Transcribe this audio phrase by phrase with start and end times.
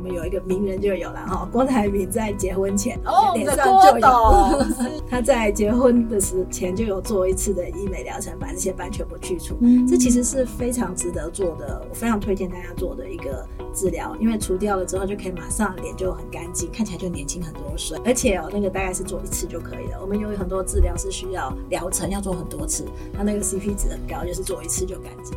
[0.00, 9.56] 们有一个名人就有了哈，郭台铭在结婚前哦，脸上就有， 他在结婚的时前就有做一次的医美疗程，把这些斑全部去除。
[9.60, 17.98] 嗯，这其实是非常值得做的，我非常推荐大家做的一个治疗，因为除掉了之后就可以马上脸就很干净，看起来就年轻很多岁。
[18.04, 19.98] 而且哦，那个大概是做一次就可以了。
[20.00, 25.36] 我们有很多治疗是需要疗程要做很多次，它那个 CP 值很高，就是做一次就干净。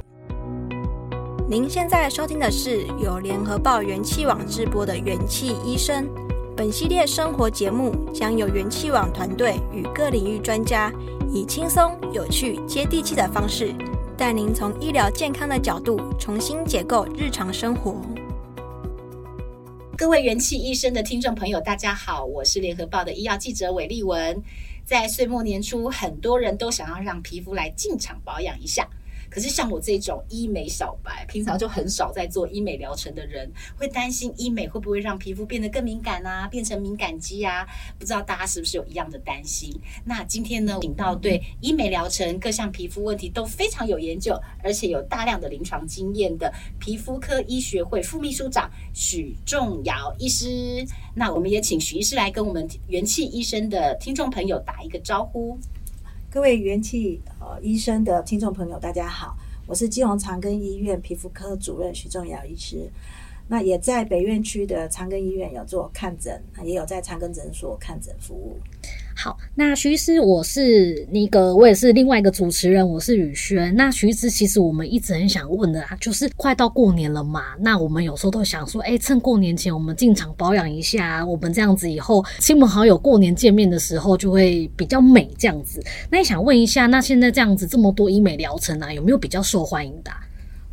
[1.46, 6.08] 您现在收听的是由联合报元气网直播的元气医生。
[6.56, 10.90] 本系列生活节目将由元气网团队与各领域专家，
[11.30, 13.76] 以轻松、有趣、接地气的方式，
[14.16, 17.98] 带您从医疗健康的角度重新解构日常生活。
[19.98, 24.42] 各位元气医生的听众朋友，大家好，我是联合报的医药记者韦丽文。
[24.86, 28.88] 在岁末年初，很多人都想要让皮肤来进场保养一下。
[29.34, 37.66] 可是像我这种医美小白，平常就很少在做医美疗程的人，会担心医美会不会让皮肤变得更敏感啊，变成敏感肌啊？
[37.98, 39.76] 不知道大家是不是有一样的担心？
[40.06, 50.86] 那今天呢，请到对医美疗程各项皮肤问题都非常有研究，而且有大量的临床经验的皮肤科医学会副秘书长许仲尧医师。
[51.16, 55.58] 那我们也请许医师来跟我们元气医生的听众朋友打一个招呼。
[56.30, 59.36] 各位元气呃医生的听众朋友，大家好，
[59.68, 62.90] 我是基隆长庚医院皮肤科主任徐仲尧医师。
[63.50, 68.58] 那也在北院区的长庚医院有做看诊，也有在长庚诊所看诊服务。
[69.16, 73.74] 好，那徐医师，我是那个，我也是另外一个主持人，我是雨轩。
[73.76, 85.82] 那徐医师，其实我们一直很想问的啊，就是快到过年了嘛，那我们有时候都想说，哎，趁过年前我们进场保养一下，我们这样子以后亲朋好友过年见面的时候就会比较美这样子。
[86.10, 90.20] 那也想问一下，那现在这样子这么多医美疗程啊，有没有比较受欢迎的啊？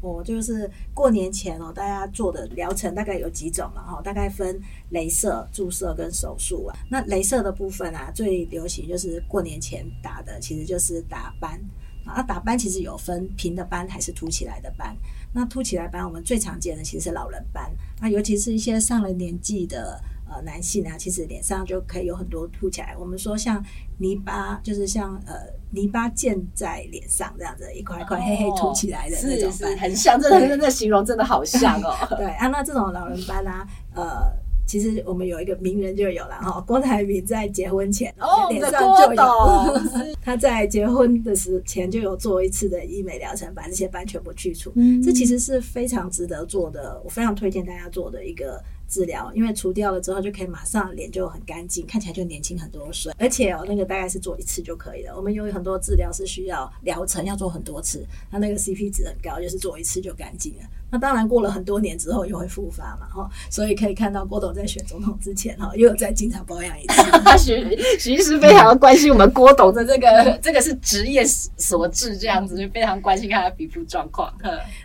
[0.00, 3.82] 我就是过年前哦，大家做的疗程大概有几种了？
[3.82, 4.60] 哈，大概分
[4.92, 6.76] 镭射、注射跟手术啊。
[6.88, 11.60] 那镭射的部分啊，最流行就是过年前打的，其实就是打斑
[12.04, 12.22] 啊。
[12.22, 14.96] 打斑其实有分平的斑还是凸起来的斑。
[15.32, 20.00] 那凸起来斑我们最常见的其实是老人斑，那尤其是一些上了年纪的。
[20.32, 22.94] 呃，男性啊，其实脸上就可以有很多凸起来。
[22.96, 23.62] 我们说像
[23.98, 25.34] 泥巴，就是像呃
[25.72, 30.20] 泥巴溅在脸上这样子，一块一块黑黑凸起来的那种斑，是是很像。
[30.20, 31.92] 这真的 形容真的好像哦。
[32.16, 34.32] 对啊，那这种老人斑啊，呃，
[34.66, 44.72] 其实我们有一个名人就有了哈，郭台铭在结婚前哦，脸上就有， 他在结婚的时前就有做一次的医美疗程，把这些斑全部去除。
[44.76, 48.62] 嗯，这其实是非常值得做的，我非常推荐大家做的一个。
[48.90, 53.12] 治疗，因为除掉了之后就可以马上脸就很干净，看起来就年轻很多岁。
[53.16, 55.16] 而且哦，那个大概是做一次就可以了。
[55.16, 60.62] 我们有很多治疗是需要疗程要做很多次，它那个 CP 值很高，就是做一次就干净了。
[60.92, 67.02] 那当然过了很多年之后又会复发嘛，哈，所以可以看到郭董在选总统之前哈，又有在经常保养一次。
[67.38, 74.32] 徐徐医师非常关心我们郭董的这个，这个是职业所致，这样子就非常关心他的皮肤状况。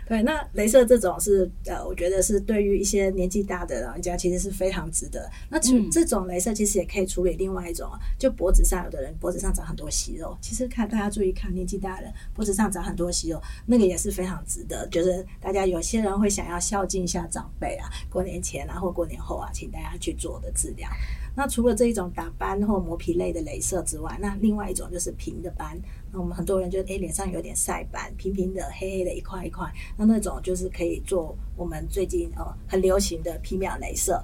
[0.06, 5.28] 对，那镭射这种是呃，我觉得是对于一些年纪大的啊老人家其实是非常值得。
[5.48, 20.86] 那这这种镭射其实也可以处理另外一种，就脖子上有的人脖子上长很多息肉，其实看大家注意看年纪大的人脖子上长很多息肉，那个也是非常值得，就是大家有些人会想要孝敬一下长辈啊，过年前啊或过年后啊，请大家去做的治疗。
[21.34, 25.78] 那除了这一种打斑或磨皮类的镭射之外，那另外一种就是平的斑。
[26.12, 34.22] 那我们很多人就诶脸上有点晒斑，平平的黑黑的一块一块，那那种就是可以做我们最近呃很流行的皮秒镭射。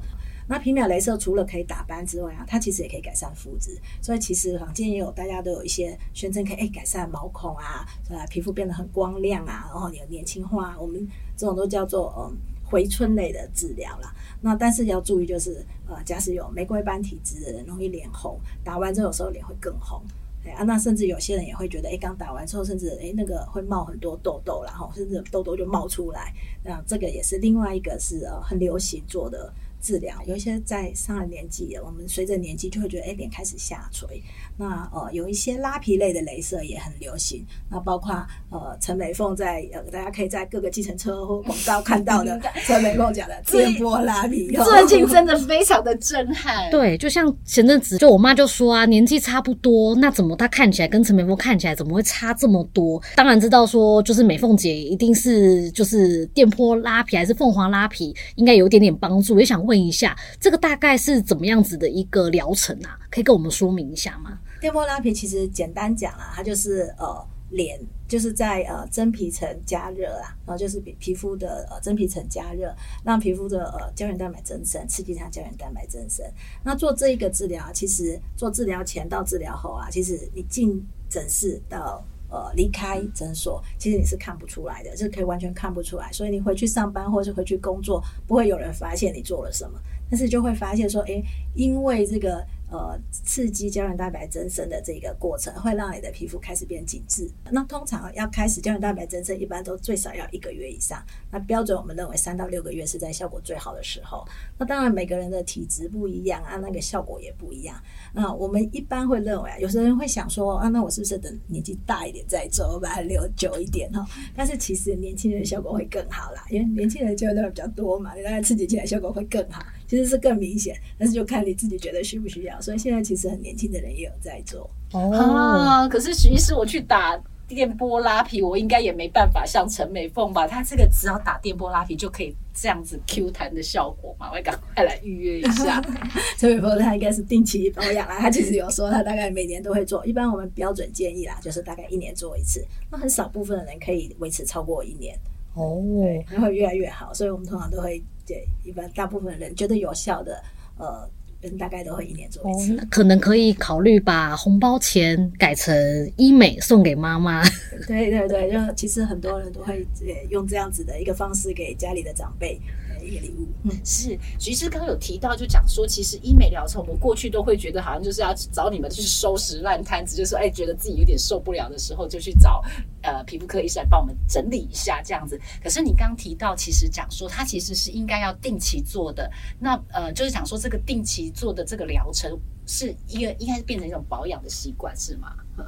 [0.48, 3.78] 那皮秒镭射除了可以打斑之外啊，它其实也可以改善肤质。
[4.03, 10.76] 所以其实坊间也有大家都有一些宣称可以诶改善毛孔啊，呃皮肤变得很光亮啊，然后有年轻化。
[10.78, 11.06] 我们
[11.37, 14.12] 这种都叫做嗯回春类的治疗啦。
[14.41, 20.03] 那但是要注意，就是呃，假使有玫瑰斑体质的人，容易脸红，打完之后有时候脸会更红。
[20.44, 26.32] 哎啊，那甚至有些人也会觉得，哎，刚打完之后，甚至哎那个会冒很多痘痘，然后甚至痘痘就冒出来。
[26.64, 30.14] 那这个也是另外一个是呃很流行做的治疗。
[30.26, 34.22] 有一些在上了年纪，我们随着年纪就会觉得，哎，脸开始下垂。
[34.56, 37.44] 那呃，有一些拉皮类的镭射也很流行。
[37.68, 38.14] 那包括
[38.50, 46.70] 呃，陈美凤在呃，大家可以在各个计程车或广告看到的陈美凤讲的电波拉皮，最近真的非常的震撼。
[46.70, 53.02] 对，就像前阵子，就我妈就说啊，年纪差不多，那怎么她看起来跟陈美凤看起来怎么会差这么多？
[53.16, 59.40] 当然知道说，就是美凤姐一定是就是电波拉皮还是凤凰拉皮，应该有一点点帮助。
[59.40, 62.98] 也想问问一下，这个大概是怎么样子的一个疗程啊？
[63.10, 64.39] 可以跟我们说明一下吗？
[64.60, 72.71] 电波拉皮其实简单讲啊，它就是呃脸就是在呃真皮层加热啊，然后就是皮皮肤的呃真皮层加热，
[73.03, 76.22] 让皮肤的呃胶原蛋白增生，刺激它胶原蛋白增生。
[76.63, 86.10] 那做这一个治疗，其实做治疗前到治疗后啊，其实你进诊室到呃离开诊所，其实你是看不出来的，这可以完全看不出来。
[86.10, 89.78] 所以你回去上班或者是回去工作，不会有人发现你做了什么，
[90.10, 91.22] 但是就会发现说，诶，
[91.54, 92.44] 因为这个。
[92.72, 97.30] 呃，刺激胶原蛋白增生的这个过程，会让你的皮肤开始变紧致。
[97.51, 101.04] 那通常要开始胶原蛋白增生，一般都最少要一个月以上。
[101.30, 104.27] 那标准我们认为三到六个月是在效果最好的时候。
[104.57, 107.77] 那当然每个人的体质不一样啊，那个效果也不一样。
[108.15, 114.03] 那我们一般会认为啊，有些人会想说啊，那我是不是等年纪大一点再做，我把它留久一点哈？
[114.34, 119.63] 但是其实年轻人效果会更好啦，因为年轻人胶原蛋白比较多嘛，你大概刺激起来效果会更好。
[119.92, 122.59] 其实是更明显，但是就看你自己觉得需不需要。
[122.62, 125.12] 所以现在其实很年轻的人也有在做哦。
[125.12, 130.47] 啊，可是徐医师，我去打电波拉皮，我应该也没办法像陈美凤吧？
[130.47, 134.30] 她这个只要打电波拉皮就可以这样子 Q 弹的效果嘛？
[134.33, 135.78] 我赶快来预约一下。
[136.41, 140.06] 陈美凤她应该是定期保养啦，她其实有说她大概每年都会做。
[140.06, 142.66] 一般我们标准建议啦，就是大概一年做一次。
[142.91, 145.15] 那很少部分的人可以维持超过一年
[145.53, 147.12] 哦，对，然后越来越好。
[147.12, 148.03] 所以我们通常都会。
[148.27, 150.42] 对，一般大部分人觉得有效的，
[150.78, 151.09] 呃，
[151.41, 152.77] 人大概都会一年做一次。
[152.77, 155.74] 哦，可能可以考虑把红包钱改成
[156.16, 157.42] 医美送给妈妈。
[157.86, 159.86] 对对对，就其实很多人都会
[160.30, 162.60] 用这样子的一个方式给家里的长辈。
[163.03, 172.63] 一个礼物，嗯，是徐医师刚刚有提到，就讲说，其实医美疗程，我们过去都会觉得好像就是要找你们去收拾烂摊子，就是说，哎，觉得自己有点受不了的时候，就去找
[173.03, 175.41] 呃皮肤科医生来帮我们整理一下这样子。
[175.63, 179.31] 可是你刚刚提到，其实讲说，它其实是应该要定期做的。
[179.59, 185.34] 那呃，就是讲说，这个定期做的这个疗程，是一个应该是变成一种保养的习惯，是吗？
[185.59, 185.65] 嗯，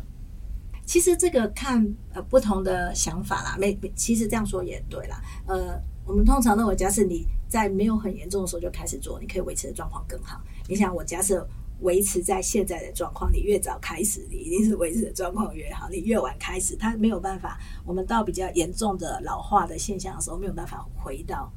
[0.85, 5.81] 其实这个看呃不同的想法啦，没，其实这样说也对啦，呃。
[6.06, 10.41] 我们通常认为，假设你在没有很严重的时候就开始做，你可以维持的状况更好。
[10.69, 11.47] 你想，我假设
[11.81, 15.89] 维持在现在的状况，你越早开始，你一定是维持的状况越好。
[15.89, 17.59] 你越晚开始，它没有办法。
[17.85, 21.51] 我们到比较严重的老化的现象的时候，没有办法回到。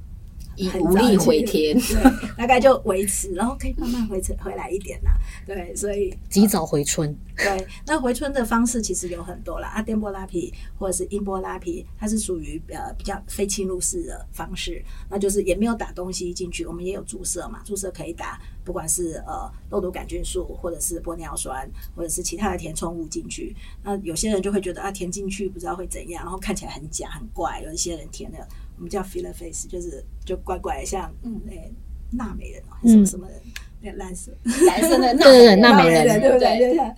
[0.79, 5.11] 无力回天， 对，大概就维持，然后可以慢慢回回来一点啦。
[5.45, 7.15] 对，所以及早回春。
[7.35, 23.55] 对，那回春的方式其实有很多啦，啊，电波拉皮或者是音波拉皮，它是属于呃比较非侵入式的方式，那就是也没有打东西进去，我们也有注射嘛，注射可以打，不管是呃肉毒杆菌素或者是玻尿酸或者是其他的填充物进去。
[23.83, 28.47] 那有些人就会觉得啊，填进去不知道会怎样，然后看起来很假很怪，有一些人填的。
[28.77, 31.71] 我们叫 filler face，就是就怪怪的像嗯诶
[32.11, 33.41] 纳美人哦，什么什么人，
[33.81, 34.31] 那蓝色
[34.65, 35.13] 蓝色的
[35.57, 36.95] 纳美人，对不对？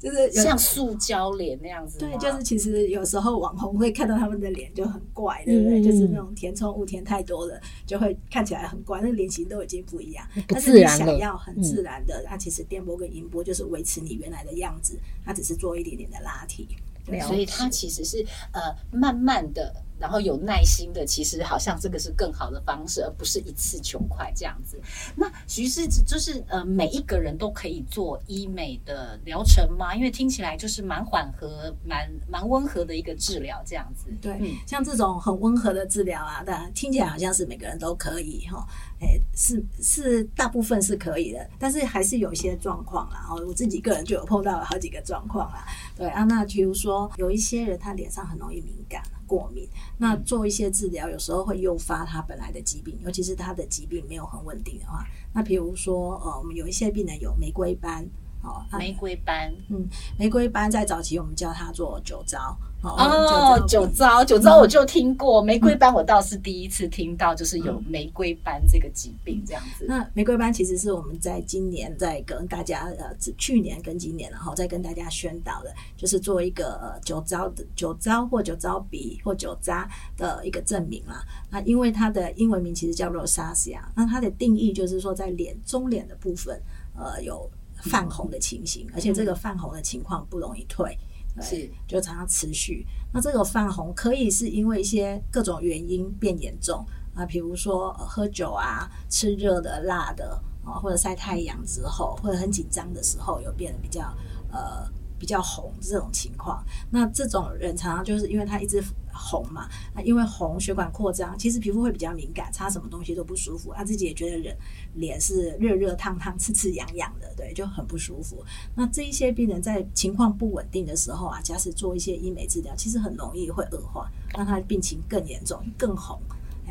[0.00, 1.98] 就是像塑胶脸那样子。
[1.98, 5.82] 对，就是其实有时候网红会看到他们的脸就很怪，对不对？
[5.82, 10.24] 就是那种填充物填太多了，就会看起来很怪，那脸型都已经不一样。
[10.46, 16.68] 但是你想要很自然的，它其实电波跟音波就是维持你原来的样子，它只是做一点点的拉提。
[17.04, 18.60] 对，所以它其实是呃
[18.92, 19.74] 慢慢的。
[19.98, 24.80] 然后有耐心的，其实好像这个是更好的方式，而不是一次求快这样子。
[25.16, 29.94] 那徐医师就是呃，每一个人都可以做医美的疗程吗？
[29.94, 34.06] 因为听起来就是蛮缓和、蛮蛮温和的一个治疗这样子。
[34.20, 38.66] 对，嗯、像这种很温和的治疗啊，当然听起来好像是每个人都可以哈。
[39.00, 43.26] 哎，是是，大部分是可以的，但是还是有一些状况啦。
[43.30, 45.64] 哦，我自己个人就有碰到了好几个状况啦。
[45.96, 49.02] 对啊，那比如说有一些人他脸上很容易敏感。
[49.28, 49.68] 过敏，
[49.98, 55.04] 那做一些治疗，有时候会诱发他本来的疾病，尤其是他的疾病没有很稳定的话。
[55.34, 58.08] 那比如说，呃，我们有一些病人有玫瑰斑，
[58.42, 59.86] 哦，玫瑰斑，嗯，
[60.18, 62.56] 玫瑰斑在早期我们叫它做酒糟。
[62.80, 69.84] 哦，酒糟，酒糟我就听过，玫瑰斑我倒是第一次听到，就是有玫瑰斑这个疾病这样子。
[69.88, 81.24] 那玫瑰斑其实是我们在今年在跟大家呃，去年跟今年然后再跟大家宣导的，就是做一个酒糟的酒糟或酒糟鼻或酒渣的一个证明啦。
[81.50, 86.62] 那因为它的英文名其实叫 rosacea，那它的定义就是说在脸中脸的部分
[86.96, 87.50] 呃有
[87.82, 90.98] 泛红的情形，而且这个泛红的情况不容易退。
[91.40, 92.84] 是，就常常持续。
[93.12, 104.12] 那这个泛红可以是因为一些各种原因变严重啊，比如说喝酒啊、吃热的、辣的啊，或者晒太阳之后，或者很紧张的时候，有变得比较
[104.50, 104.84] 呃
[105.18, 106.64] 比较红这种情况。
[106.90, 108.82] 那这种人常常就是因为他一直
[109.12, 113.72] 红嘛，那因为红血管扩张，其实皮肤会比较敏感，擦什么东西都不舒服。
[113.74, 114.56] 他自己也觉得人
[114.94, 118.44] 脸是热热烫烫、刺刺痒痒的，对，就很不舒服。
[118.74, 126.20] 那这一些病人在情况不稳定的时候啊，假使做一些医美治疗，其实很容易会恶化，让他的病情更严重、更红。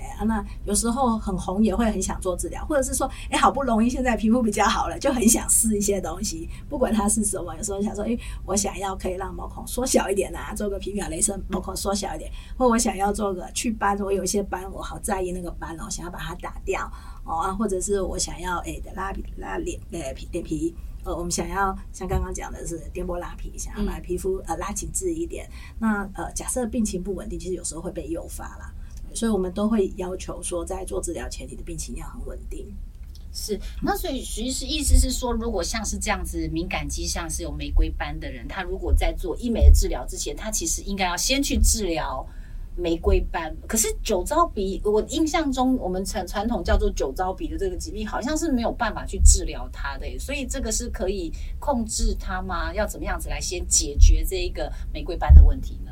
[0.08, 7.56] 哎，那有时候很红也会很想做治疗，或者是说，哎，好不容易现在皮肤比较好了，就很想试一些东西，不管它是什么。
[7.56, 16.90] 有时候想说，哎，我想要可以让毛孔缩小一点啊，做个皮秒雷射，毛孔缩小一点，或我想要做个祛斑，我有一些斑，我好在意那个斑哦，想要把它打掉
[17.24, 25.50] 哦啊，或者是我想要哎的拉拉脸呃皮脸皮，呃，我们想要像刚刚讲的是颠簸拉皮，想要把皮肤呃拉紧致一点。
[25.80, 28.74] 那呃，假设病情不稳定，其实有时候会被诱发啦。
[29.14, 32.68] 所以，我们都会要求说，在做治疗前，你的病情要很稳定。
[33.34, 42.26] 是，那所以徐医师意思是说，如果像是这样子敏感肌像是有玫瑰斑的人，他如果在做医美的治疗之前，他其实应该要先去治疗
[42.76, 43.56] 玫瑰斑。
[43.68, 50.08] 可是酒糟鼻，我印象中我们传传统叫做酒糟鼻的这个疾病，好像是没有办法去治疗它的。
[50.18, 52.74] 所以这个是可以控制它吗？
[52.74, 55.92] 要怎么样子来先解决这一个玫瑰斑的问题呢？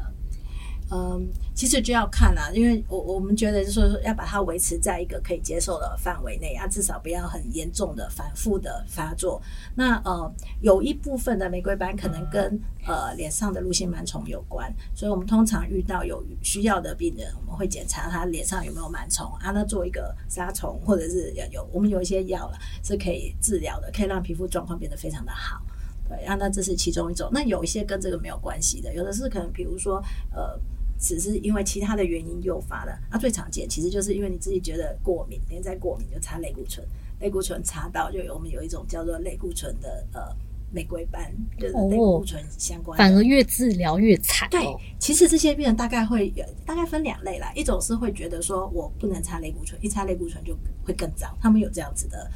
[0.91, 9.41] 嗯，其实就要看啦，因为我我们觉得就是说要把它维持在一个可以接受的范围内啊，至少不要很严重的反复的发作。
[9.73, 25.59] 那呃，有一部分的玫瑰斑可能跟呃脸上的露腺螨虫有关，所以我们通常遇到有需要的病人，我们会检查他脸上有没有螨虫啊，那做一个杀虫，或者是有我们有一些药了是可以治疗的，可以让皮肤状况变得非常的好。
[26.07, 27.27] 对啊，那这是其中一种。
[27.33, 29.99] 那有一些跟这个没有关系的，有的是可能比如说
[30.31, 30.59] 呃。
[30.99, 36.85] 只是因为其他的原因诱发的，那、啊、最常见其实就是因为你自己觉得过敏，连在过敏就擦类固醇，
[37.19, 40.35] 类固醇擦到就有我们有一种叫做类固醇的呃
[40.71, 44.51] 玫瑰斑，就是类固醇相关、哦，反而越治疗越惨、哦。
[44.51, 52.31] 对，其实这些病人大概会有大概分两类啦，一种是会觉得说我不能擦类固醇，一擦类固醇就会更糟，他们有这样子的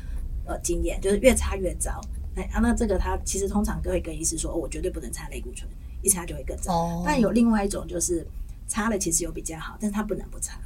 [0.46, 2.00] 呃经验，就是越擦越糟。
[2.36, 5.68] 哎啊，那这个他其实通常都会跟医师说，哦、我绝对不能擦类固醇，
[6.02, 6.74] 一擦就会更糟。
[6.74, 8.28] 哦、但有另外一种就是。
[8.70, 10.58] 擦了其实有比较好，但是它不能不擦，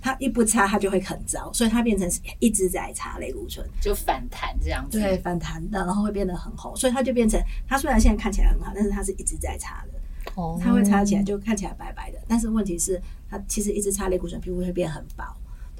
[0.00, 4.98] 它一不擦它就会很糟，所以它变成一直在擦类固醇，就反弹这样子。
[4.98, 10.32] 对，反弹的，然后会变得很红，所以它就变成它虽然现在看起来很好，但是它是一直在擦的。
[10.36, 15.24] 哦，它会擦起来就看起来白白的，但是问题是，它其实一直擦类固醇，皮肤会变很薄。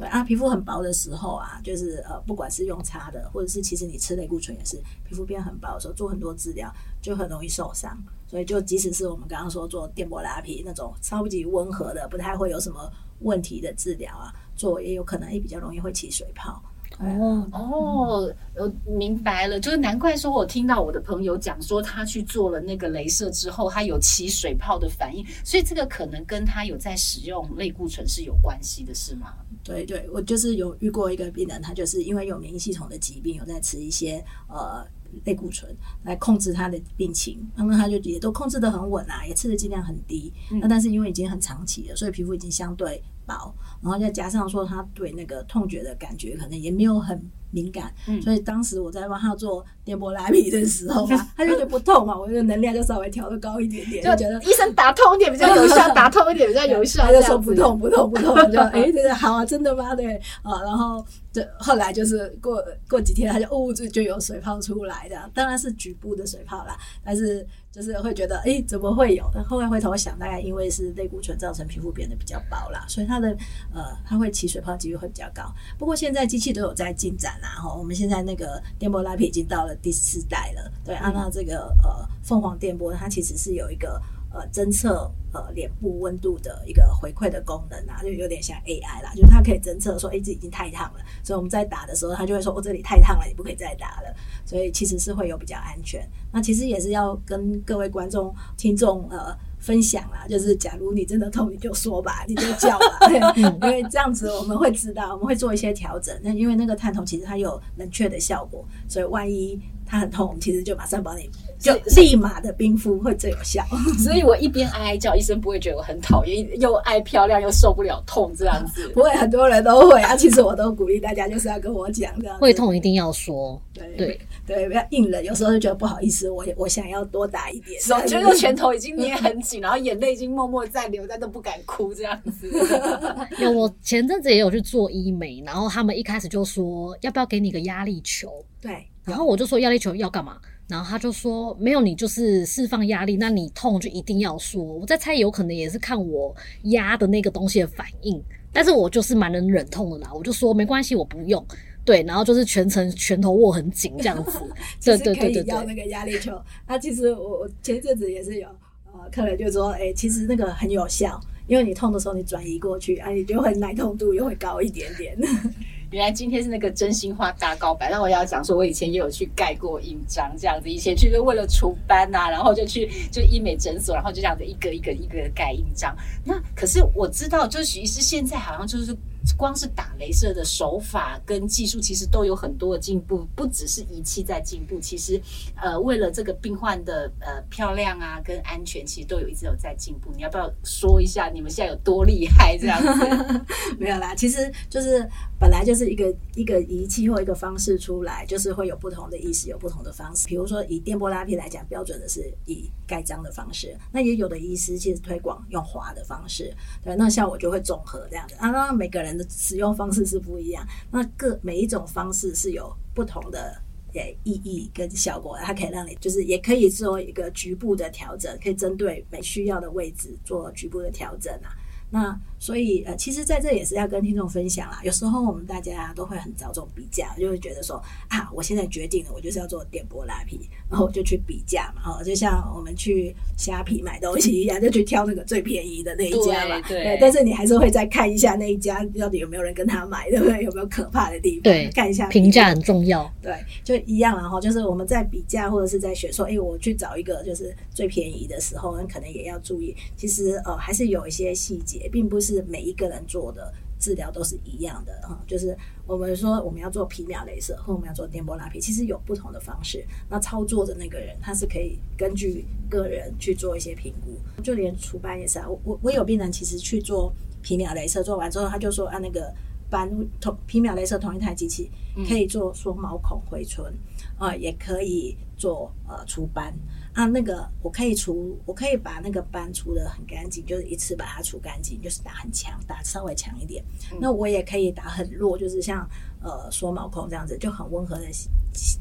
[0.00, 8.02] 对啊，皮肤很薄的时候啊，就是呃，不管是用擦的，或者是其实你吃类固醇也是，皮肤变很薄的时候，做很多治疗就很容易受伤。
[8.26, 16.62] 所以就即使是我们刚刚说做电波拉皮那种超级温和的，不太会有什么问题的治疗啊，做也有可能也比较容易会起水泡。
[17.00, 17.46] 哦。
[17.52, 29.34] 哦，我明白了，就是难怪说，我听到我的朋友讲说，他去做了那个镭射之后，他有起水泡的反应，所以这个可能跟他有在使用类固醇是有关系的，是吗？
[29.62, 34.84] 对对，我就是有遇过一个病人，他就是因为有免疫系统的疾病，有在吃一些呃
[35.24, 35.70] 类固醇
[36.02, 47.20] 来控制他的病情，那么他就也都控制的很稳啊，也吃的剂量很低，那、嗯、但是因为已经很长期了，所以皮肤已经相对薄，然后再加上说他对那个痛觉的感觉可能也没有很
[47.52, 59.94] 敏感，嗯、所以当时我在帮他做电波拉皮的时候嘛，他就觉得不痛嘛，我就能量就稍微调的高一点点，就觉得医生打痛一点比较有效，打痛一点比较有效， 他就说不痛不痛不痛，就哎，真的好啊，真的吗？
[59.94, 67.46] 对啊，然后就后来就是过过几天他就哦就就有水泡出来的，当然是局部的水泡啦，但是。
[67.72, 69.30] 就是会觉得，哎、欸，怎么会有？
[69.32, 73.28] 但后来回头想，大概因为是类固醇造成皮肤变得比较薄啦，所以它的
[73.72, 75.52] 呃，它会起水泡几率会比较高。
[75.78, 80.72] 不过现在机器都有在进展啦，哈，我们现在那个电波拉皮已经到了第四代了。
[80.84, 84.00] 对，按照这个呃凤凰电波，它其实是有一个。
[84.32, 94.14] 呃，侦测呃脸部温度的一个回馈的功能啊，就有点像 AI 啦，就是它可以侦测说，哎，这已经太烫了，所以我们在打的时候，它就会说，我、哦、这里太烫了，你不可以再打了。
[94.44, 96.08] 所以其实是会有比较安全。
[96.32, 106.16] 那其实也是要跟各位观众、听众呃分享啦，就是假如你真的痛，你就说吧，你就叫吧， 因为这样子我们会知道，我们会做一些调整。
[106.22, 109.60] 那因为那个探头其实它有冷却的效果，所以万一。
[109.90, 111.28] 他很痛，其实就马上帮你，
[111.58, 113.64] 就立马的冰敷会最有效。
[113.98, 118.88] 所以我一边哀哀叫，医生不会觉得我很讨厌，又爱漂亮又受不了痛这样子。
[118.94, 120.14] 不会，很多人都会啊。
[120.14, 122.38] 其实我都鼓励大家，就是要跟我讲这样。
[122.38, 124.20] 会痛一定要说，对对
[124.50, 125.24] 对，比较硬忍。
[125.24, 132.50] 有时候就觉得不好意思，我我想要多打一点，手觉得拳头已经捏很 紧，然后眼泪已经默默在流，但都不敢哭这样子。
[133.38, 138.44] 有，我前阵子也有去做医美，然后他们一开始就说要不要给你个压力球？
[138.60, 138.84] 对。
[139.04, 140.36] 然后我就说压力球要干嘛？
[140.66, 144.62] 然后他就说没有，你就是释放压力，那你痛就一定要说。
[144.62, 148.20] 我在猜，有可能也是看我压的那个东西的反应，
[148.52, 151.44] 但是我就是蛮能忍痛的啦，我就说没关系，我不用。
[151.84, 154.38] 对，然后就是全程拳头握很紧这样子，
[154.84, 155.44] 对对对对对。
[155.46, 158.48] 要那个压力球，那其实我我前阵子也是有
[158.92, 165.16] 呃客人就说，哎，其实那个很有效，因为你痛的时候你转移过去，啊，你就会耐痛度又会高一点点。
[165.90, 175.96] 原来今天是那个真心话大告白，那我要讲说，我以前也有去盖过印章，这样子，以前去就为了除斑呐、啊，然后就去就医美诊所，然后就这样子一个一个一个盖印章。
[176.24, 178.96] 那可是我知道，就是许医师现在好像就是。
[179.36, 185.20] 光是打镭射的手法跟技术，其实都有很多的进步，不只是仪器在进步，其实
[185.56, 190.10] 呃，为了这个病患的呃漂亮啊跟安全，其实都有一直有在进步。
[190.16, 192.56] 你要不要说一下你们现在有多厉害？
[192.56, 193.44] 这样子
[193.78, 195.06] 没有啦，其实就是
[195.38, 200.26] 本来就是一个一个仪器或一个方式出来，就是会有不同的医师有不同的方式。
[200.28, 209.09] 比如说以电波拉皮来讲，标准的是以盖章的方式，那也有的医师其实推广用滑的方式，对，那像我就会综合这样子啊，那每个人。
[209.28, 213.60] 使用方式是不一样，那各每一种方式是有不同的
[213.94, 221.50] 诶意义跟效果，它可以让你就是也可以做一个局部的调整，可以针对每需要的位置做局部的调整啊。
[221.90, 224.80] 那所以呃，其实在这也是要跟听众分享啦。
[224.82, 227.76] 有时候我们大家都会很着重比价，就会觉得说
[228.08, 231.82] 啊，我现在决定了，我就是要做电波拉皮，然后我就去比价嘛。
[231.84, 236.58] 哦，就像我们去虾皮买东西一样，就去挑那个最便宜的那一家嘛。
[236.66, 236.96] 对。
[236.98, 240.42] 但是你还是会再看一下那一家到底有没有人跟他买，对不对？
[240.42, 241.42] 有没有可怕的地方？
[241.42, 243.12] 对，看一下评价很重要。
[243.20, 252.29] 对，就一样然后就是我们在比价或者是在选说，哎，我去找一个就是最便宜的时候，那可能也要注意，其实呃还是有一些细节，并不是。
[252.34, 255.56] 是每一个人做的治疗都是一样的哈，就是
[255.86, 259.84] 我们说我们要做皮秒镭射或我们要做电波拉皮，其实有不同的方式。
[260.08, 265.48] 那操作的那个人他是可以根据个人去做一些评估，就连除斑也是啊。
[265.48, 269.32] 我我我有病人其实去做皮秒镭射，做完之后他就说啊那个
[269.70, 271.70] 斑同皮秒镭射同一台机器
[272.06, 273.72] 可以做缩毛孔回春
[274.18, 276.54] 啊、呃，也可以做呃除斑。
[277.00, 283.64] 啊，那个我可以除，我可以把那个斑除的很干净，就是一次把它除干净，就是打很强，打稍微强一点。
[283.90, 283.96] 嗯。
[283.98, 285.88] 那我也可以打很弱，就是像
[286.22, 288.04] 呃缩毛孔这样子，就很温和的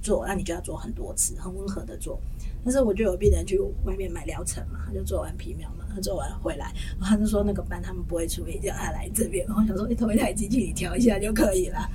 [0.02, 0.26] 做。
[0.28, 2.20] 那你就要做很多次，很温和的做。
[2.66, 9.46] 但是我就有病人去外面买疗程嘛，他就做完皮秒嘛，他做完回来，他就说那个班他们不会处理，叫他来这边。
[9.46, 11.90] 然后我想说，你同一台机器你调一下就可以了。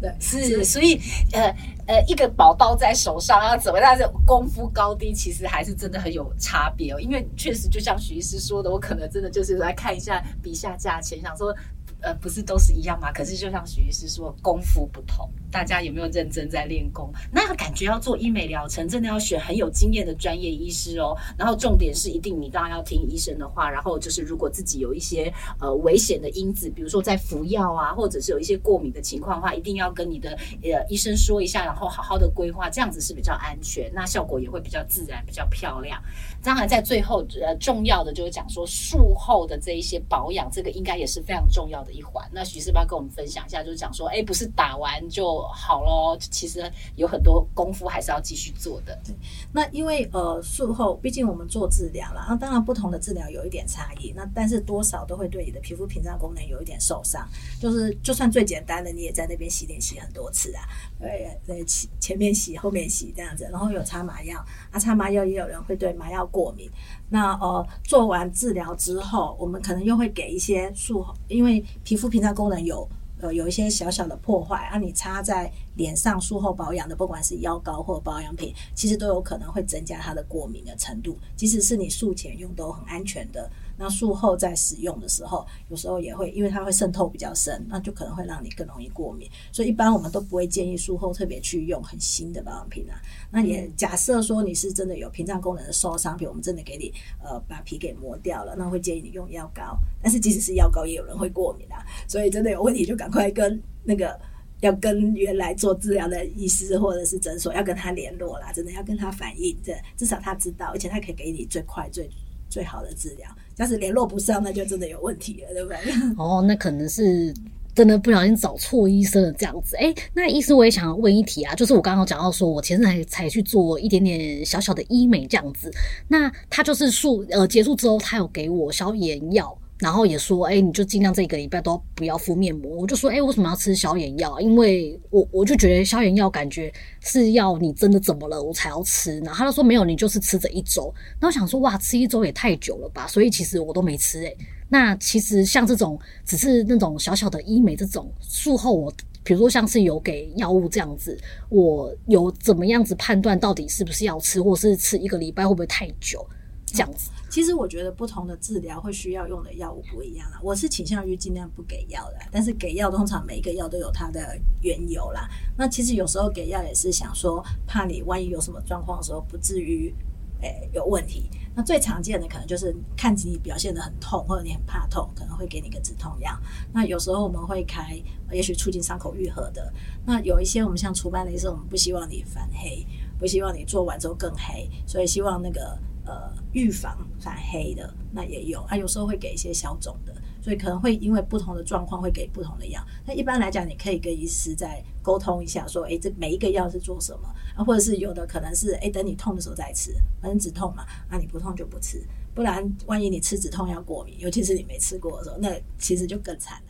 [0.00, 1.00] 对，是，所以
[1.32, 1.54] 呃
[1.86, 3.88] 呃，一个宝刀在手上要怎么样？
[3.90, 7.00] 但是功夫高低其实还是真的很有差别哦。
[7.00, 11.54] 因为确实就像许医师说的，我可能真的就是来看一下，比一下价钱，想说。
[12.02, 13.12] 呃，不是都是一样吗？
[13.12, 17.12] 可是就像徐医师说，功夫不同，大家有没有认真在练功？
[17.32, 21.16] 那个感觉要做医美疗程，真的要选很有经验的专业医师哦。
[21.36, 23.70] 然后重点是，一定你当然要听医生的话。
[23.70, 30.30] 然后就是，如果自己有一些呃危险的因子，比如说在服药啊，或者是有一些过敏的情况的话，一定要跟你的
[30.62, 36.02] 呃医生说一下，然后好好的规划，这样子是比较安全，那效果也会比较自然，比较漂亮。
[36.42, 41.89] 当然，在最后呃重要的就是讲说术后的这一些保养，这个应该也是非常重要的。
[41.90, 48.98] 一环，那许师要跟我们分享一下，就是讲说，哎，不是打完就好咯，其实有很多功夫还是要继续做的。
[49.04, 49.14] 对，
[49.52, 57.28] 那因为呃术后，毕竟我们做治疗了，那当然不同的治疗有一点差异，那但是多少都会对你的皮肤屏障功能有一点受伤。
[57.60, 60.62] 就是就算最简单的，你也在那边洗脸洗很多次啊，
[60.98, 64.38] 对对，前前面洗后面洗这样子，然后有擦麻药，
[64.70, 66.70] 啊擦麻药也有人会对麻药过敏。
[67.08, 72.88] 那呃，做完治疗之后，我们可能又会给一些术后，因为皮肤屏障功能有
[73.20, 83.50] 呃有一些小小的破坏，啊，你擦在脸上术后保养的，不管是药膏或保养品，其实都有可能会增加它的过敏的程度，即使是你术前用都很安全的。
[83.80, 89.26] 那术后在使用的时候，有时候也会，因为它会渗透比较深，那就可能会让你更容易过敏。
[89.50, 93.00] 所以一般我们都不会建议术后特别去用很新的保养品啊。
[93.30, 96.92] 那也假设说你是真的有屏障功能的受伤，比如我们真的给你
[97.24, 99.78] 呃把皮给磨掉了，那会建议你用药膏。
[100.02, 101.82] 但是即使是药膏，也有人会过敏啊。
[102.06, 104.20] 所以真的有问题就赶快跟那个
[104.60, 112.10] 要跟原来做治疗的医师或者是诊所要跟他联络啦，真的要跟他反映，这至少他知道，而且他可以给你最快最
[112.50, 113.26] 最好的治疗。
[113.56, 115.78] 要是联络不上，那就真的有问题了，对不对？
[116.16, 117.34] 哦，那可能是
[117.74, 119.76] 真的不小心找错医生了，这样子。
[119.76, 125.70] 哎，那医师我也想问一题啊，就是我刚刚讲到说，我前阵才才去做一点点小小的医美这样子，
[126.08, 129.56] 那他就是术呃结束之后，他有给我消炎药。
[129.80, 132.76] 然后也说，哎，你就尽量这一个礼拜都不要敷面膜。
[132.76, 134.38] 我就说，哎，为什么要吃消炎药？
[134.38, 139.18] 因为我我就觉得消炎药感觉是要你真的怎么了我才要吃。
[139.20, 140.92] 然后他就说没有，你就是吃这一周。
[141.18, 143.06] 然后我想说，哇，吃一周也太久了吧？
[143.06, 144.22] 所以其实我都没吃。
[144.26, 144.36] 哎，
[144.68, 148.92] 那其实像这种只是那种小小的医美这种术后我，
[149.24, 156.22] 比如说像是有给药物这样子，我有怎么样子判断到底是不是要吃，或是吃一个礼拜会不会太久？
[156.72, 160.40] 这样子，其实我觉得不同的治疗会需要用的药物不一样啦。
[160.42, 165.28] 我是倾向于尽量不给药的，但是给药通常每一个药都有它的缘由啦。
[165.56, 169.94] 那其实有时候给药也是想说，怕你万一有什么状况的时候，不至于
[170.42, 171.28] 诶、有问题。
[171.54, 176.30] 那最常见的可能就是看起你表现得很痛，或者你很怕痛，可能会给你个止痛药。
[176.72, 178.00] 那有时候我们会开，
[178.32, 179.72] 也许促进伤口愈合的。
[180.06, 182.86] 那有一些我们像除斑的医生，我们不希望你反黑，
[183.18, 185.78] 不希望你做完之后更黑，所以希望那个。
[186.10, 192.84] 呃，预防反黑的那也有啊，有时候会给一些消肿的，所以可能会因为不同的状况会给不同的药。
[193.06, 197.62] 那一般来讲，你可以跟医师再沟通一下，说，哎，这每一个药是做什么啊？
[197.62, 206.69] 或者是有的可能是，哎，等你痛的时候再吃，反正止痛嘛，啊，你不痛就不吃，不然万一你吃止痛药过敏，尤其是你没吃过的时候，那其实就更惨了。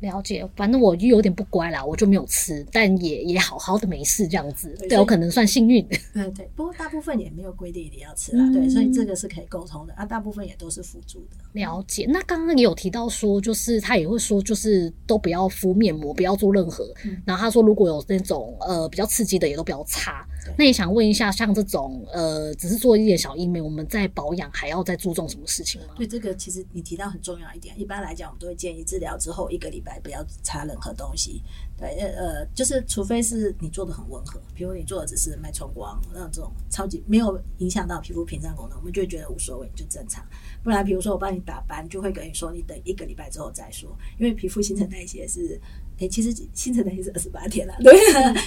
[0.00, 0.48] 对，了解。
[0.56, 4.74] 反正我就有点不乖啦，我就没有吃，但也也好好的没事这样子。
[4.78, 5.86] 对，对我可能算幸运。
[6.14, 8.44] 对对，不过大部分也没有规定一定要吃啦。
[8.44, 10.04] 嗯、对，所以这个是可以沟通的啊。
[10.04, 11.36] 大部分也都是辅助的。
[11.52, 12.06] 了解。
[12.08, 16.84] 那刚刚也有提到说，就是他也会说，就是都不要敷面膜，不要做任何。
[17.04, 20.26] 嗯、然后他说，如果有那种呃比较刺激的，也都不要擦。
[20.44, 25.88] 对那也想问一下，像这种呃只是做一点小医美，我们在保养还要再注重什么事情吗？
[25.96, 27.78] 对，这个其实你提到很重要一点。
[27.78, 31.42] 一般来讲，我们都会建议治疗之后一个礼拜不要擦任何东西，
[31.78, 40.24] 对，呃，就是除非是你做的很温和，比如你做的只是脉冲光那种超级没有影响到皮肤屏障功能，我们就会觉得无所谓，就正常。
[40.62, 45.60] 不然，比如说我帮你打斑，就会跟你说你等一个礼拜之后再说，因为皮肤新陈代谢是，
[46.00, 47.92] 诶，其实新陈代谢是二十八天了， 对，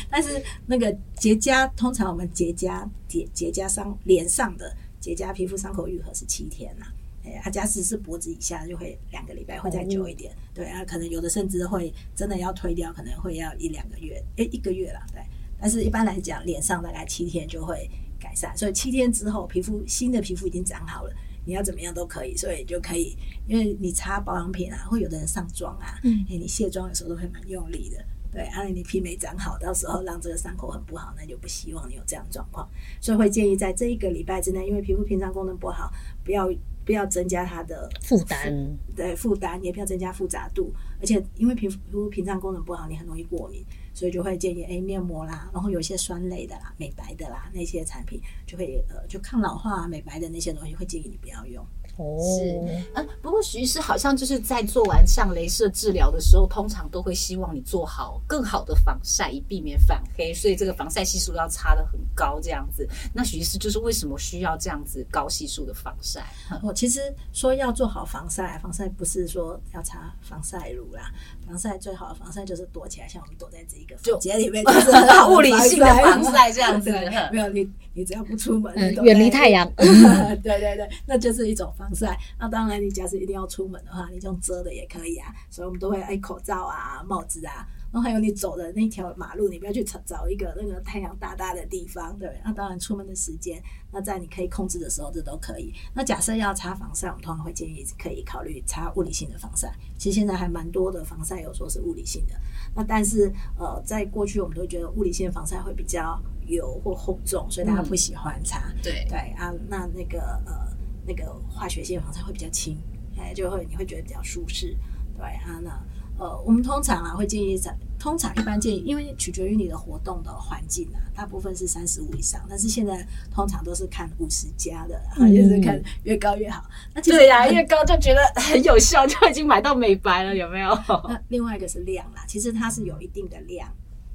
[0.10, 0.30] 但是
[0.66, 6.86] 那个结痂，通常我们结痂结结痂伤脸上的结痂皮肤伤口愈合是七天呐。
[7.26, 10.34] 哎，它假使是脖子以下，就会两个礼拜，会再久一点。
[10.34, 15.00] 哦、对啊，可能有的甚至会真的要推掉，可能会要一两个月，哎，一个月了。
[15.14, 15.22] 对，
[15.58, 17.90] 但是一般来讲，脸上大概七天就会
[18.20, 18.52] 改善。
[18.58, 21.14] 所以七天之后，皮肤新的皮肤已经长好了，
[21.46, 22.36] 你要怎么样都可以。
[22.36, 23.16] 所以就可以，
[23.48, 28.04] 因为你擦保养品啊，会有的人上妆啊，嗯，你卸妆的时候都会蛮用力的。
[28.32, 32.68] 对，而、啊、你皮没长好，到时候让这个伤口很不好，那就不希望你有这样状况。
[33.00, 35.92] 所以会建议在这一个礼拜之内，因为皮肤屏障功能不好，
[36.24, 36.50] 不要。
[36.86, 40.74] 不要增加它的负担，对负担，也不要增加复杂度。
[41.00, 51.66] 而且因为皮肤屏障功能不好，你很容易过敏，所以就会建议哎面膜啦，然后有一些酸类的啦、美白的啦那些产品，就会呃就抗老化、美白的那些东西，会建议你不要用。
[51.98, 52.60] 哦，是，
[52.96, 62.90] 嗯，不过徐医师好像就是在做完像镭射治疗的时候，通常都会希望你做好更好的防晒，以避免反黑，所以这个防晒系数要擦的很高这样子。
[63.14, 66.24] 那徐医师就是为什么需要这样子高系数的防晒？
[66.64, 67.00] 我其实
[67.32, 71.12] 说要做好防晒，防晒不是说要擦防晒乳啦，
[71.46, 74.90] 防晒最好的防晒就是躲起来，像我们躲在这一个房间里面，就是
[75.32, 76.92] 物理性的防晒这样子。
[77.32, 81.83] 没有你，你只要不出门，远离太阳， 对对对，那就是一种防。
[81.84, 85.34] 防晒，那当然，你假设一定要出门的话，你用遮的也可以啊。
[85.50, 87.68] 所以我们都会戴口罩啊、帽子啊。
[87.92, 92.42] 然后还有你走的那条马路，你不要去找找一个那个太阳大大的地方，对。
[92.44, 95.72] 那当然，出门的时间，那在你可以控制的时候，这都可以。
[95.94, 99.72] 那假设要擦防晒，我们通常会建议可以考虑擦物理性的防晒。
[99.96, 102.34] 其实现在还蛮多的防晒有说是物理性的。
[102.76, 108.72] 那但是呃，在过去我们都觉得物理性的防晒会比较油或厚重，所以大家不喜欢擦。
[108.72, 110.73] 嗯、对对啊，那那个呃。
[111.06, 112.78] 那个化学性的防晒会比较轻，
[113.18, 114.78] 哎，就会你会觉得比较舒适，
[115.18, 115.60] 对啊。
[115.64, 115.70] 那
[116.16, 126.64] 呃，我们通常啊会建议在，通常一般建议，因为取决于你的活动的环境啊，大部分是三十五以上，但是现在通常都是看五十加的，然后就是看越高越好。
[126.70, 130.70] 嗯、那对呀、啊，越高就觉得很有效，就已经买到美白了，有没有？
[131.10, 133.68] 那另外一个是量啦，其实它是有一定的量。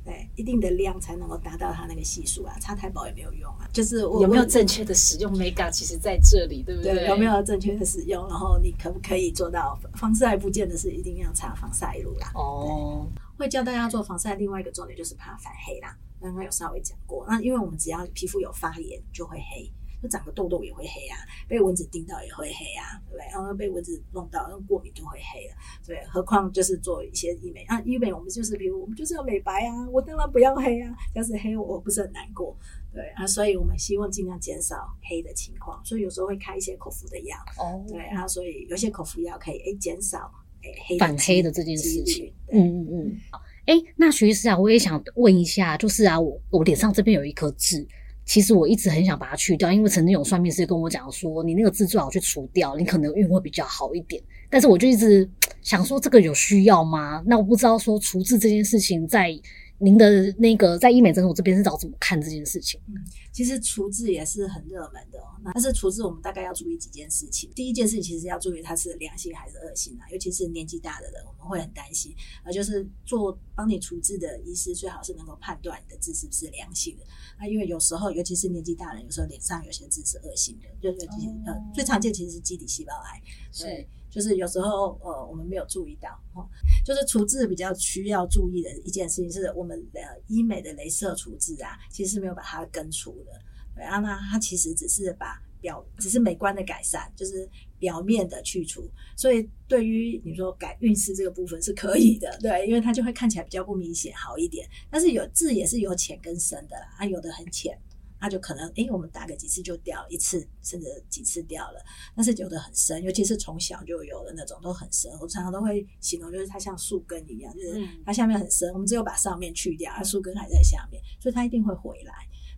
[0.08, 3.68] 对，一定的量才能够达到它那个系数啊，擦太薄也没有用啊。
[3.74, 6.94] 就是我有没有正确的使用 Mega，其实在这里，对不对？
[6.94, 8.26] 对，有没有正确的使用？
[8.26, 10.34] 然后你可不可以做到防晒？
[10.34, 12.32] 不见得是一定要擦防晒乳啦。
[12.34, 15.94] 哦，会教大家做防晒，另外一个重点就是怕反黑啦。
[16.20, 19.70] 刚刚有稍微讲过，那因为我们只要皮肤有发炎就会黑，
[20.02, 21.16] 就长个痘痘也会黑啊，
[21.48, 23.26] 被蚊子叮到也会黑啊，对不对？
[23.32, 25.54] 然后被蚊子弄到，那过敏就会黑了，
[25.86, 26.02] 对。
[26.08, 32.56] 何况就是做一些医美啊，医美我们就是比如我们就是要美白啊，我当然不要黑啊，要是黑我不是很难过，
[32.92, 40.30] 对啊，所以我们希望尽量减少黑的情况，所以有时候会开一些口服的药，哦，对啊，所以有些口服药可以诶减少
[40.62, 43.20] 诶黑反黑的这件事情，嗯嗯嗯。
[43.66, 47.86] 哎，那徐医师啊，我也想问一下，就是啊，我我脸上这边有一颗痣，
[48.28, 54.22] 其实我一直很想把它去掉，因为曾经有算命师跟我讲说，你那个痣最好去除掉，你可能运会比较好一点。
[54.48, 55.28] 但是我就一直
[55.62, 57.20] 想说，这个有需要吗？
[57.26, 59.36] 那我不知道说除痣这件事情在。
[59.80, 62.80] 您的那个在医美诊所这边是找怎么看这件事情？
[62.88, 62.94] 嗯，
[63.30, 65.38] 其实除痣也是很热门的哦。
[65.40, 67.48] 那但是除痣我们大概要注意几件事情。
[67.54, 72.12] 第一件事情其实要注意它是良性还是恶性啊，尤其是年纪大的人，我们会很担心。
[72.44, 77.04] 呃，就是做帮你除痣的医师最好是能够判断你的痣是不是良性的。
[77.38, 83.22] 那因为有时候尤其是年纪大人，有时候脸上有些痣是恶性的，就尤其呃最常见其实是基底细胞癌。
[83.58, 83.88] 对。
[84.10, 86.42] 就是有时候，呃，我们没有注意到，哈，
[86.82, 93.32] 就是除痣比较需要注意的一件事情，是我们的医美的镭射除痣啊，其实是没有把它根除的，
[93.74, 97.46] 对啊，那它其实只是把表，只是美观的改善，就是
[97.78, 104.68] 表面的去除，所以对于你说改运势这个部分是可以的，对，因为它就会看起来比较不明显，好一点。
[104.90, 107.78] 但是有痣也是有浅跟深的啦，它有的很浅。
[108.20, 111.80] 那就可能，诶，我们打个几次就掉一次，甚至几次掉了。
[112.16, 115.08] 但是有的很深，尤其是从小就有的那种都很深。
[115.20, 122.12] 我常常都会形容，就是它像树根一样，就是它下面很深，我们只有把上面去掉，它树根还在下面，所以它一定会回来。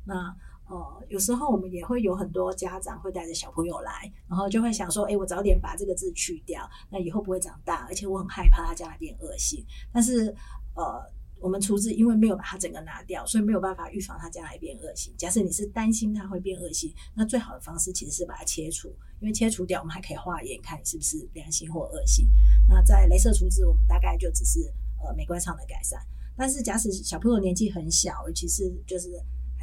[0.06, 0.34] 那
[0.70, 9.62] 呃，有时候我们也会有很多家长会带着小朋友来，然后就会想说，诶，我早点把这个痣去掉，那以后不会长大，而且我很害怕它将来变恶性。
[9.92, 10.34] 但是
[10.74, 11.02] 呃。
[11.42, 15.10] 我们除痣，因为没有把它整个拿掉，所以没有办法预防它将来变恶性。
[15.16, 22.28] 假设你是担心它会变恶性，那最好的方式其实是把它切除，因为切除掉，我们还可以化验看你是不是良性或恶性。
[22.68, 24.70] 那在镭射除痣，我们大概就只是
[25.02, 25.98] 呃美观上的改善。
[26.36, 29.08] 但是假使小朋友年纪很小，尤其是就是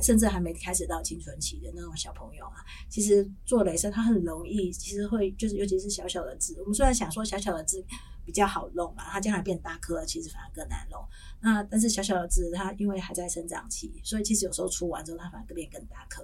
[0.01, 2.55] 甚至还没开始到青春期的那种小朋友啊，
[2.89, 7.83] 其实做镭射它很容易，其实会就是尤其是小小的痣，我们虽然想说小小的痣。
[8.27, 10.99] 比较好弄嘛，它将来变大颗，其实反而更难弄。
[11.39, 16.21] 那但是小小的痣，它因为还在生长期，所以其实有时候除完之后，它反而变更大颗。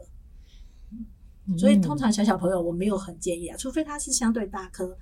[0.92, 4.98] 嗯，所以通常小小朋友我没有很建议啊，除非它是相对大颗，呃，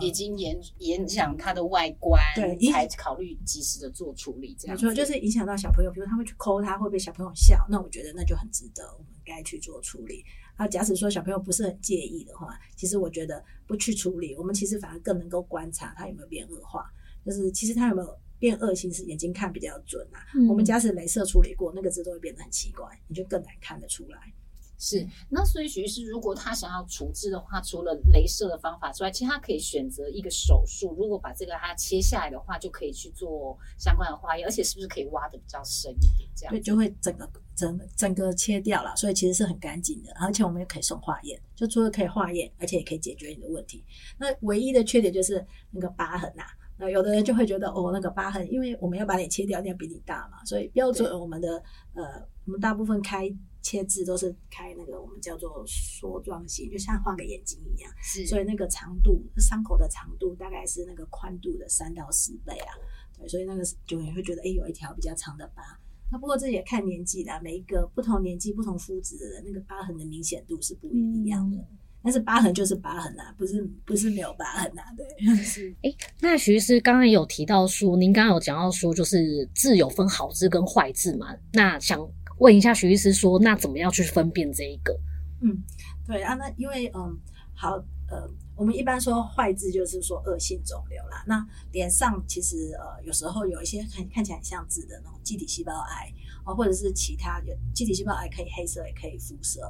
[0.00, 4.56] 已经影影响它的外观，对，才考虑及时的做处理。
[4.58, 10.24] 这样没错，就是影响到小朋友，比如他会去抠它，会被小朋友笑，那我觉得那就很值得，我们该去做处理。
[10.56, 16.90] 啊，假使说小朋友不是很介意的话，其实我觉得不去处理，我们其实反而更能够观察他有没有变恶化。
[17.24, 20.22] 就是其实他有没有变恶性，是眼睛看比较准啊。
[20.34, 24.32] 嗯、我们假使镭射处理过，那个字都会变得很奇怪，你就更难看得出来。
[24.78, 30.94] 是，那所以许医师，如果他想要除痣的话，除了镭射的方法之外，其实他可以选择一个手术。
[30.98, 36.28] 如果把这个它切下来的话，就可以去做相关的化验，而且是不是可以挖得比较深一点？
[36.36, 40.12] 这样对，就会整个整整个切掉了，所以其实是很干净的。
[40.20, 43.82] 而且我们也可以送化验，就除了可以化验，而且也可以解决你的问题。
[44.18, 46.48] 那唯一的缺点就是那个疤痕呐、啊。
[46.78, 51.48] 那有的人就会觉得哦，那个疤痕，因为我们要把你切掉，要比你大嘛，所以标准我们的
[51.94, 52.04] 呃，
[52.44, 53.34] 我们大部分开。
[53.66, 62.72] 切字都是开那个我们叫做梭状型，就像换个眼睛一样，是，所以那个长度，伤口的长度大概是那个宽度的三到四倍啊。
[63.18, 65.64] 对，所以那个就你会觉得，哎、欸，有一条比较长的疤。
[66.12, 71.56] 那不过这也看年纪啦，每一个不同年纪、不同肤质的人，那个疤痕的明显度是不一样的。
[71.56, 74.84] 嗯、但是疤痕就是疤痕啊，不是不是没有疤痕啊。
[74.96, 75.04] 对，
[75.42, 75.70] 是。
[75.82, 81.34] 哎、欸，那徐医师刚刚有提到说，您刚刚有讲到说，就是痣有分好痣跟坏痣嘛？
[81.52, 81.98] 那想。
[82.38, 84.98] 问一下徐医师说，那怎么样去分辨这一个？
[85.40, 85.62] 嗯，
[86.06, 87.18] 对啊，那因为嗯，
[87.54, 87.76] 好，
[88.08, 91.24] 呃，我们一般说坏痣就是说恶性肿瘤啦。
[91.26, 96.12] 那脸上其实呃，有时候有一些看看起来很像痣的那种基底细胞癌
[96.44, 99.60] 啊，或者是其他有基底细胞癌，可以黑色也可以肤色。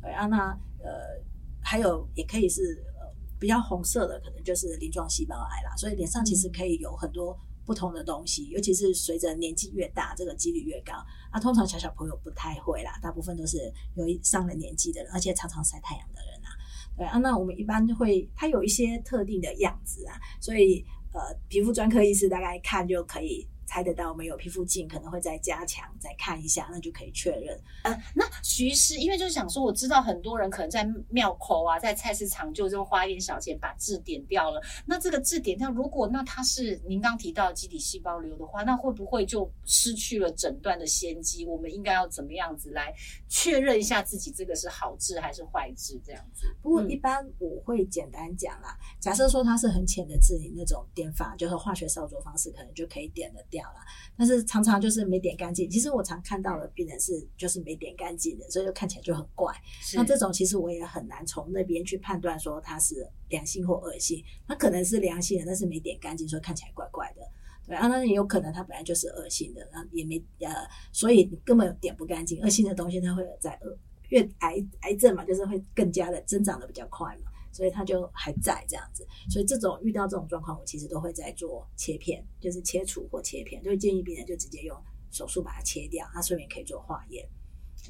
[0.00, 0.50] 对啊，那
[0.82, 1.20] 呃，
[1.62, 3.06] 还有也可以是呃
[3.38, 5.76] 比较红色的，可能就是鳞状细胞癌啦。
[5.76, 7.38] 所以脸上其实可以有很多。
[7.64, 10.92] 不同的东西，尤其是随着年纪越大，这个几率越高。
[11.30, 16.48] 啊、通常小小朋友不太会啦，大部分都是有一上了年纪的人，而且常常晒太阳的人啊。
[16.96, 27.58] 对啊，那我们一般会，它有一些特定的样子啊，所以呃，皮肤专科医师大概看就可以猜得到没有皮肤镜，可能会再加强再看一下，那就可以确认。
[27.82, 34.60] 呃，那徐医师，因为就是想说，我知道很多人可能在庙口啊，在菜市场就这么花一点小钱把痣点掉了。
[34.86, 41.44] 那这个痣点掉，如果那它是您刚提到的基底细胞瘤的话，那会不会就失去了诊断的先机？
[41.46, 42.94] 我们应该要怎么样子来
[43.28, 46.00] 确认一下自己这个是好痣还是坏痣？
[46.04, 46.46] 这样子。
[46.62, 53.76] 不过一般我会简单讲啦，嗯、假设说它是很浅的痣，你那种点法就是化学烧灼方式，可能就可以点得掉了。
[54.16, 55.68] 但是常常就是没点干净。
[55.70, 59.52] 其实我常看到的病人是就是没点干净的，所以就看起来就很怪。
[59.80, 64.24] 是那这种其实我也很难从那边去判断说它是良性或恶性。
[64.48, 67.22] 它可能是良性的，但是没点干净，所以看起来怪怪的。
[67.66, 70.54] 对啊，那也有可能它本来就是恶性的，然后也没呃，
[70.92, 72.42] 所以你根本点不干净。
[72.42, 73.78] 恶性的东西它会在恶
[74.10, 77.30] 越癌癌症嘛，就是会更加的增长的比较快嘛。
[77.54, 84.76] 所以它就还在这样子，所以这种遇到这种状况，我其实都会在做切片，就是切除或切片，就会建议病人就直接用
[85.12, 87.24] 手术把它切掉，那顺便可以做化验。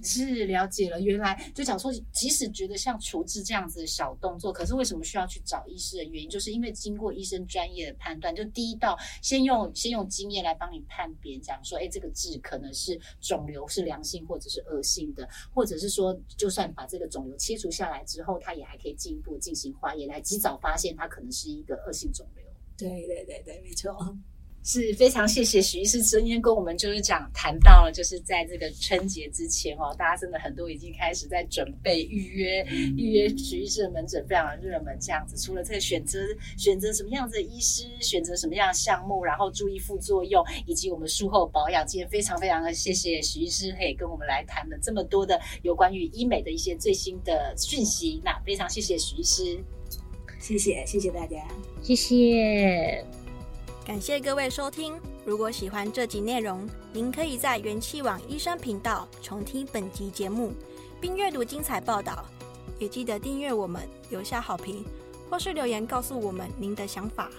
[0.03, 22.45] 是了解了，原来就讲说，即使觉得像除痣这样子的小动作，可是为什么需要去找医师的原因，就是因为经过医生专业的判断，就第一道先用先用经验来帮你判别，讲说，哎，这个痣可能是肿瘤是良性或者是恶性的，或者是说，就算把这个肿瘤切除下来之后，它也还可以进一步进行化验，来及早发现它可能是一个恶性肿瘤。
[22.77, 23.97] 对对对对，没错。
[24.67, 32.65] 是非常谢谢徐医师今天跟我们就是讲谈到了，就是在这个春节之前哦，大家真的很多已经开始在准备预约
[32.97, 35.37] 预约徐医师的门诊，非常的热门这样子。
[35.37, 36.19] 除了这个选择
[36.57, 48.19] 选择什么样子的医师，选择什么样的项目，然后注意副作用，以及我们术后保养，今天非常非常的谢谢徐医师，可以跟我们来谈了这么多的有关于医美的一些最新的讯息。
[48.25, 49.63] 那非常谢谢徐医师，
[50.41, 51.47] 谢谢谢谢大家，
[51.83, 53.24] 谢谢。
[53.85, 54.99] 感谢各位收听。
[55.27, 60.55] 如果喜欢这集内容，您可以在元气网医生频道重听本集节目，
[61.03, 62.25] 并阅读精彩报道。
[62.79, 64.83] 也记得订阅我们，留下好评，
[65.29, 67.31] 或是留言告诉我们您的想法。